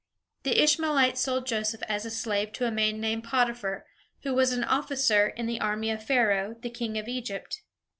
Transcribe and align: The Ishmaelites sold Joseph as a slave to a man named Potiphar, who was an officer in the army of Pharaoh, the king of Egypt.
The 0.41 0.59
Ishmaelites 0.63 1.21
sold 1.21 1.45
Joseph 1.45 1.83
as 1.87 2.05
a 2.05 2.09
slave 2.09 2.51
to 2.53 2.65
a 2.65 2.71
man 2.71 2.99
named 2.99 3.23
Potiphar, 3.23 3.85
who 4.23 4.33
was 4.33 4.51
an 4.51 4.63
officer 4.63 5.27
in 5.27 5.45
the 5.45 5.61
army 5.61 5.91
of 5.91 6.03
Pharaoh, 6.03 6.55
the 6.59 6.71
king 6.71 6.97
of 6.97 7.07
Egypt. 7.07 7.61